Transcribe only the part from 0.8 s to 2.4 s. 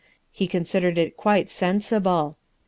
it quite sensible.